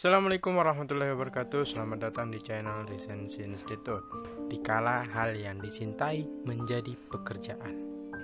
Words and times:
Assalamualaikum 0.00 0.56
warahmatullahi 0.56 1.12
wabarakatuh. 1.12 1.76
Selamat 1.76 2.08
datang 2.08 2.32
di 2.32 2.40
channel 2.40 2.88
Resensi 2.88 3.44
Institute. 3.44 4.00
Dikala 4.48 5.04
hal 5.04 5.36
yang 5.36 5.60
dicintai 5.60 6.24
menjadi 6.48 6.96
pekerjaan. 7.12 7.76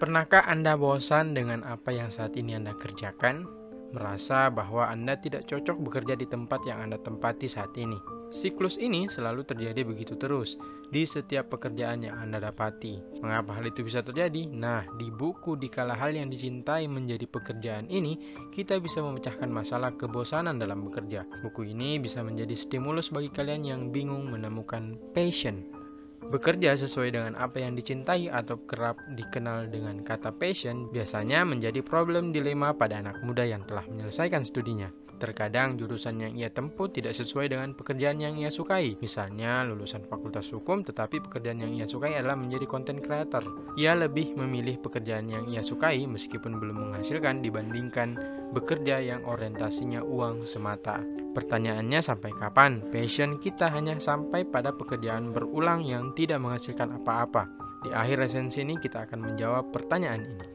Pernahkah 0.00 0.48
Anda 0.48 0.80
bosan 0.80 1.36
dengan 1.36 1.60
apa 1.68 1.92
yang 1.92 2.08
saat 2.08 2.40
ini 2.40 2.56
Anda 2.56 2.72
kerjakan? 2.72 3.44
Merasa 3.92 4.48
bahwa 4.48 4.88
Anda 4.88 5.20
tidak 5.20 5.44
cocok 5.44 5.76
bekerja 5.84 6.16
di 6.16 6.24
tempat 6.24 6.64
yang 6.64 6.88
Anda 6.88 6.96
tempati 7.04 7.52
saat 7.52 7.76
ini 7.76 8.00
Siklus 8.28 8.76
ini 8.76 9.08
selalu 9.08 9.40
terjadi 9.40 9.88
begitu 9.88 10.12
terus 10.12 10.60
di 10.92 11.08
setiap 11.08 11.48
pekerjaan 11.48 12.04
yang 12.04 12.20
Anda 12.20 12.44
dapati. 12.44 13.20
Mengapa 13.24 13.56
hal 13.56 13.72
itu 13.72 13.80
bisa 13.80 14.04
terjadi? 14.04 14.44
Nah, 14.52 14.84
di 15.00 15.08
buku 15.08 15.56
Dikala 15.56 15.96
Hal 15.96 16.12
yang 16.12 16.28
Dicintai 16.28 16.84
Menjadi 16.88 17.24
Pekerjaan 17.24 17.88
ini, 17.88 18.20
kita 18.52 18.76
bisa 18.80 19.00
memecahkan 19.00 19.48
masalah 19.48 19.96
kebosanan 19.96 20.60
dalam 20.60 20.84
bekerja. 20.84 21.24
Buku 21.40 21.72
ini 21.72 21.96
bisa 21.96 22.20
menjadi 22.20 22.52
stimulus 22.52 23.08
bagi 23.08 23.32
kalian 23.32 23.64
yang 23.64 23.82
bingung 23.92 24.28
menemukan 24.28 25.00
passion. 25.16 25.77
Bekerja 26.18 26.74
sesuai 26.74 27.14
dengan 27.14 27.38
apa 27.38 27.62
yang 27.62 27.78
dicintai 27.78 28.26
atau 28.26 28.58
kerap 28.66 28.98
dikenal 29.14 29.70
dengan 29.70 30.02
kata 30.02 30.34
passion 30.34 30.90
biasanya 30.90 31.46
menjadi 31.46 31.78
problem 31.80 32.34
dilema 32.34 32.74
pada 32.74 32.98
anak 32.98 33.22
muda 33.22 33.46
yang 33.46 33.62
telah 33.64 33.86
menyelesaikan 33.86 34.42
studinya. 34.42 34.90
Terkadang 35.18 35.74
jurusan 35.74 36.22
yang 36.22 36.32
ia 36.38 36.46
tempuh 36.46 36.86
tidak 36.94 37.10
sesuai 37.10 37.50
dengan 37.50 37.74
pekerjaan 37.74 38.22
yang 38.22 38.38
ia 38.38 38.54
sukai. 38.54 38.94
Misalnya 39.02 39.66
lulusan 39.66 40.06
fakultas 40.06 40.46
hukum 40.54 40.86
tetapi 40.86 41.18
pekerjaan 41.26 41.58
yang 41.58 41.74
ia 41.74 41.90
sukai 41.90 42.14
adalah 42.14 42.38
menjadi 42.38 42.70
content 42.70 43.02
creator. 43.02 43.42
Ia 43.74 43.98
lebih 43.98 44.38
memilih 44.38 44.78
pekerjaan 44.78 45.26
yang 45.26 45.50
ia 45.50 45.62
sukai 45.62 46.06
meskipun 46.06 46.62
belum 46.62 46.90
menghasilkan 46.90 47.42
dibandingkan 47.42 48.14
bekerja 48.52 49.00
yang 49.02 49.24
orientasinya 49.28 50.00
uang 50.04 50.48
semata. 50.48 51.00
Pertanyaannya 51.36 52.00
sampai 52.02 52.32
kapan 52.34 52.82
passion 52.88 53.38
kita 53.38 53.70
hanya 53.70 54.00
sampai 54.00 54.42
pada 54.48 54.74
pekerjaan 54.74 55.30
berulang 55.30 55.84
yang 55.84 56.10
tidak 56.16 56.40
menghasilkan 56.42 56.98
apa-apa? 56.98 57.46
Di 57.86 57.94
akhir 57.94 58.26
resensi 58.26 58.64
ini 58.64 58.74
kita 58.80 59.06
akan 59.06 59.22
menjawab 59.22 59.70
pertanyaan 59.70 60.26
ini. 60.26 60.48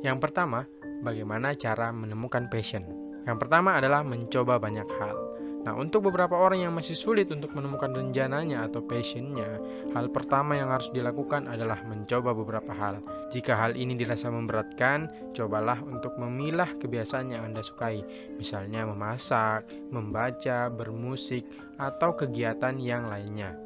Yang 0.00 0.18
pertama, 0.24 0.64
bagaimana 1.04 1.52
cara 1.52 1.92
menemukan 1.92 2.48
passion? 2.48 2.86
Yang 3.26 3.44
pertama 3.44 3.76
adalah 3.76 4.06
mencoba 4.06 4.56
banyak 4.56 4.88
hal. 5.02 5.35
Nah, 5.66 5.74
untuk 5.74 6.06
beberapa 6.06 6.38
orang 6.38 6.62
yang 6.62 6.70
masih 6.78 6.94
sulit 6.94 7.26
untuk 7.34 7.50
menemukan 7.50 7.90
rencananya 7.90 8.70
atau 8.70 8.86
passionnya, 8.86 9.58
hal 9.98 10.06
pertama 10.14 10.54
yang 10.54 10.70
harus 10.70 10.94
dilakukan 10.94 11.50
adalah 11.50 11.82
mencoba 11.82 12.30
beberapa 12.30 12.70
hal. 12.70 13.02
Jika 13.34 13.58
hal 13.58 13.74
ini 13.74 13.98
dirasa 13.98 14.30
memberatkan, 14.30 15.34
cobalah 15.34 15.82
untuk 15.82 16.14
memilah 16.22 16.70
kebiasaan 16.78 17.34
yang 17.34 17.50
Anda 17.50 17.66
sukai, 17.66 17.98
misalnya 18.38 18.86
memasak, 18.86 19.66
membaca, 19.90 20.70
bermusik, 20.70 21.42
atau 21.82 22.14
kegiatan 22.14 22.78
yang 22.78 23.10
lainnya. 23.10 23.58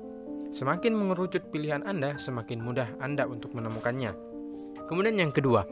Semakin 0.56 0.96
mengerucut 0.96 1.52
pilihan 1.52 1.84
Anda, 1.84 2.16
semakin 2.16 2.64
mudah 2.64 2.96
Anda 2.96 3.28
untuk 3.28 3.52
menemukannya. 3.52 4.16
Kemudian 4.88 5.20
yang 5.20 5.36
kedua, 5.36 5.68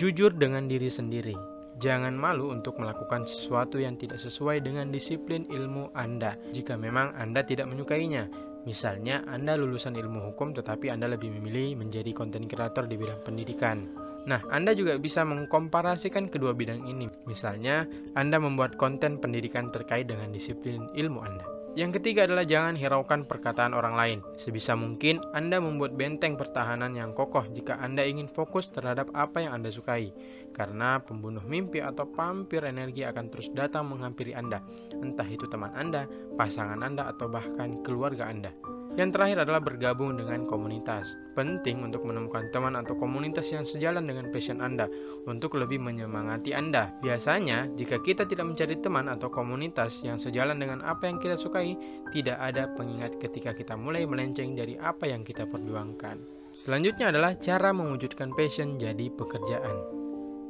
jujur 0.00 0.32
dengan 0.32 0.64
diri 0.64 0.88
sendiri. 0.88 1.51
Jangan 1.82 2.14
malu 2.14 2.54
untuk 2.54 2.78
melakukan 2.78 3.26
sesuatu 3.26 3.82
yang 3.82 3.98
tidak 3.98 4.22
sesuai 4.22 4.62
dengan 4.62 4.94
disiplin 4.94 5.42
ilmu 5.50 5.90
Anda 5.98 6.38
jika 6.54 6.78
memang 6.78 7.18
Anda 7.18 7.42
tidak 7.42 7.66
menyukainya. 7.66 8.30
Misalnya, 8.62 9.26
Anda 9.26 9.58
lulusan 9.58 9.98
ilmu 9.98 10.30
hukum 10.30 10.54
tetapi 10.54 10.94
Anda 10.94 11.10
lebih 11.10 11.34
memilih 11.34 11.82
menjadi 11.82 12.14
konten 12.14 12.46
kreator 12.46 12.86
di 12.86 12.94
bidang 12.94 13.26
pendidikan. 13.26 13.90
Nah, 14.30 14.38
Anda 14.54 14.78
juga 14.78 14.94
bisa 15.02 15.26
mengkomparasikan 15.26 16.30
kedua 16.30 16.54
bidang 16.54 16.86
ini. 16.86 17.10
Misalnya, 17.26 17.82
Anda 18.14 18.38
membuat 18.38 18.78
konten 18.78 19.18
pendidikan 19.18 19.74
terkait 19.74 20.06
dengan 20.06 20.30
disiplin 20.30 20.86
ilmu 20.94 21.18
Anda. 21.18 21.61
Yang 21.72 21.96
ketiga 22.00 22.28
adalah 22.28 22.44
jangan 22.44 22.76
hiraukan 22.76 23.24
perkataan 23.24 23.72
orang 23.72 23.96
lain. 23.96 24.18
Sebisa 24.36 24.76
mungkin 24.76 25.24
Anda 25.32 25.56
membuat 25.56 25.96
benteng 25.96 26.36
pertahanan 26.36 26.92
yang 26.92 27.16
kokoh 27.16 27.48
jika 27.48 27.80
Anda 27.80 28.04
ingin 28.04 28.28
fokus 28.28 28.68
terhadap 28.68 29.08
apa 29.16 29.40
yang 29.40 29.56
Anda 29.56 29.72
sukai 29.72 30.12
karena 30.52 31.00
pembunuh 31.00 31.40
mimpi 31.40 31.80
atau 31.80 32.04
pampir 32.12 32.60
energi 32.68 33.08
akan 33.08 33.32
terus 33.32 33.48
datang 33.56 33.88
menghampiri 33.88 34.36
Anda, 34.36 34.60
entah 35.00 35.24
itu 35.24 35.48
teman 35.48 35.72
Anda, 35.72 36.04
pasangan 36.36 36.84
Anda, 36.84 37.08
atau 37.08 37.32
bahkan 37.32 37.80
keluarga 37.80 38.28
Anda. 38.28 38.52
Yang 38.92 39.16
terakhir 39.16 39.48
adalah 39.48 39.64
bergabung 39.64 40.20
dengan 40.20 40.44
komunitas. 40.44 41.16
Penting 41.32 41.80
untuk 41.80 42.04
menemukan 42.04 42.52
teman 42.52 42.76
atau 42.76 42.92
komunitas 42.92 43.48
yang 43.48 43.64
sejalan 43.64 44.04
dengan 44.04 44.28
passion 44.28 44.60
Anda 44.60 44.84
untuk 45.24 45.56
lebih 45.56 45.80
menyemangati 45.80 46.52
Anda. 46.52 46.92
Biasanya, 47.00 47.72
jika 47.72 48.04
kita 48.04 48.28
tidak 48.28 48.52
mencari 48.52 48.76
teman 48.84 49.08
atau 49.08 49.32
komunitas 49.32 50.04
yang 50.04 50.20
sejalan 50.20 50.60
dengan 50.60 50.84
apa 50.84 51.08
yang 51.08 51.16
kita 51.16 51.40
sukai, 51.40 51.72
tidak 52.12 52.36
ada 52.36 52.68
pengingat 52.76 53.16
ketika 53.16 53.56
kita 53.56 53.80
mulai 53.80 54.04
melenceng 54.04 54.52
dari 54.52 54.76
apa 54.76 55.08
yang 55.08 55.24
kita 55.24 55.48
perjuangkan. 55.48 56.20
Selanjutnya 56.68 57.08
adalah 57.08 57.32
cara 57.40 57.72
mewujudkan 57.72 58.36
passion 58.36 58.76
jadi 58.76 59.08
pekerjaan. 59.08 60.01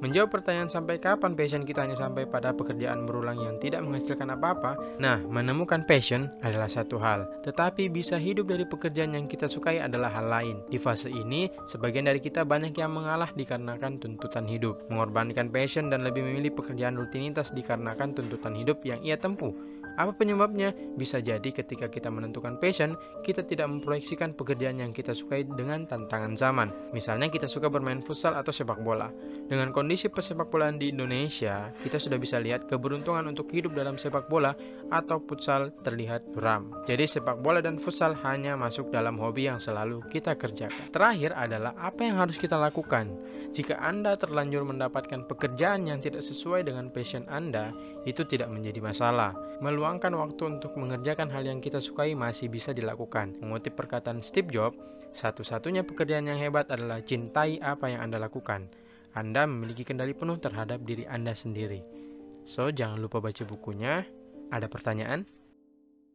Menjawab 0.03 0.35
pertanyaan 0.35 0.67
sampai 0.67 0.99
kapan 0.99 1.39
passion 1.39 1.63
kita 1.63 1.87
hanya 1.87 1.95
sampai 1.95 2.27
pada 2.27 2.51
pekerjaan 2.51 3.07
berulang 3.07 3.39
yang 3.39 3.63
tidak 3.63 3.87
menghasilkan 3.87 4.35
apa-apa. 4.35 4.75
Nah, 4.99 5.23
menemukan 5.23 5.87
passion 5.87 6.27
adalah 6.43 6.67
satu 6.67 6.99
hal, 6.99 7.31
tetapi 7.47 7.87
bisa 7.87 8.19
hidup 8.19 8.51
dari 8.51 8.67
pekerjaan 8.67 9.15
yang 9.15 9.31
kita 9.31 9.47
sukai 9.47 9.79
adalah 9.79 10.11
hal 10.11 10.27
lain. 10.27 10.59
Di 10.67 10.83
fase 10.83 11.07
ini, 11.07 11.47
sebagian 11.71 12.11
dari 12.11 12.19
kita 12.19 12.43
banyak 12.43 12.75
yang 12.75 12.91
mengalah 12.91 13.31
dikarenakan 13.31 14.03
tuntutan 14.03 14.43
hidup, 14.51 14.83
mengorbankan 14.91 15.55
passion 15.55 15.87
dan 15.87 16.03
lebih 16.03 16.27
memilih 16.27 16.51
pekerjaan 16.51 16.99
rutinitas 16.99 17.55
dikarenakan 17.55 18.19
tuntutan 18.19 18.59
hidup 18.59 18.83
yang 18.83 18.99
ia 19.07 19.15
tempuh. 19.15 19.55
Apa 19.97 20.17
penyebabnya? 20.17 20.73
Bisa 20.97 21.21
jadi 21.21 21.45
ketika 21.53 21.89
kita 21.89 22.09
menentukan 22.09 22.57
passion, 22.57 22.97
kita 23.21 23.45
tidak 23.45 23.69
memproyeksikan 23.69 24.33
pekerjaan 24.33 24.81
yang 24.81 24.93
kita 24.93 25.13
sukai 25.13 25.45
dengan 25.45 25.85
tantangan 25.85 26.33
zaman. 26.37 26.69
Misalnya 26.97 27.29
kita 27.29 27.45
suka 27.49 27.69
bermain 27.69 28.01
futsal 28.01 28.33
atau 28.37 28.51
sepak 28.51 28.81
bola. 28.81 29.13
Dengan 29.49 29.69
kondisi 29.75 30.09
pesepak 30.09 30.49
bolaan 30.49 30.81
di 30.81 30.89
Indonesia, 30.93 31.69
kita 31.85 32.01
sudah 32.01 32.17
bisa 32.17 32.41
lihat 32.41 32.65
keberuntungan 32.71 33.29
untuk 33.29 33.53
hidup 33.53 33.77
dalam 33.77 34.01
sepak 34.01 34.31
bola 34.33 34.57
atau 34.89 35.21
futsal 35.21 35.75
terlihat 35.85 36.25
buram. 36.33 36.73
Jadi 36.89 37.05
sepak 37.05 37.45
bola 37.45 37.61
dan 37.61 37.77
futsal 37.77 38.17
hanya 38.25 38.57
masuk 38.57 38.89
dalam 38.89 39.21
hobi 39.21 39.53
yang 39.53 39.61
selalu 39.61 40.01
kita 40.09 40.37
kerjakan. 40.41 40.89
Terakhir 40.89 41.37
adalah 41.37 41.77
apa 41.77 42.01
yang 42.01 42.17
harus 42.17 42.41
kita 42.41 42.57
lakukan. 42.57 43.13
Jika 43.53 43.77
Anda 43.77 44.17
terlanjur 44.17 44.65
mendapatkan 44.65 45.29
pekerjaan 45.29 45.85
yang 45.85 46.01
tidak 46.01 46.25
sesuai 46.25 46.65
dengan 46.65 46.89
passion 46.89 47.29
Anda, 47.29 47.77
itu 48.09 48.25
tidak 48.25 48.49
menjadi 48.49 48.81
masalah. 48.81 49.37
Meluangkan 49.83 50.15
waktu 50.15 50.43
untuk 50.47 50.79
mengerjakan 50.79 51.27
hal 51.35 51.43
yang 51.43 51.59
kita 51.59 51.83
sukai 51.83 52.15
masih 52.15 52.47
bisa 52.47 52.71
dilakukan. 52.71 53.35
Mengutip 53.43 53.75
perkataan 53.75 54.23
Steve 54.23 54.47
Jobs, 54.47 54.79
satu-satunya 55.11 55.83
pekerjaan 55.83 56.31
yang 56.31 56.39
hebat 56.39 56.71
adalah 56.71 57.03
cintai 57.03 57.59
apa 57.59 57.91
yang 57.91 58.07
Anda 58.07 58.23
lakukan. 58.23 58.71
Anda 59.11 59.43
memiliki 59.43 59.83
kendali 59.83 60.15
penuh 60.15 60.39
terhadap 60.39 60.87
diri 60.87 61.03
Anda 61.11 61.35
sendiri. 61.35 61.83
So, 62.47 62.71
jangan 62.71 63.03
lupa 63.03 63.19
baca 63.19 63.43
bukunya. 63.43 64.07
Ada 64.55 64.71
pertanyaan? 64.71 65.27